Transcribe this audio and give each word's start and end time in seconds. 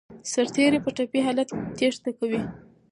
سرتیري 0.33 0.79
په 0.83 0.89
ټپي 0.95 1.19
حالت 1.27 1.49
تېښته 1.77 2.11
کوي. 2.19 2.41